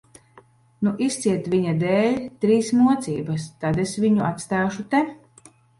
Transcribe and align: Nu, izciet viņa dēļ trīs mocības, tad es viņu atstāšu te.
Nu, 0.87 0.93
izciet 1.07 1.51
viņa 1.55 1.75
dēļ 1.85 2.17
trīs 2.47 2.73
mocības, 2.81 3.49
tad 3.65 3.87
es 3.89 3.97
viņu 4.07 4.29
atstāšu 4.35 4.93
te. 4.97 5.09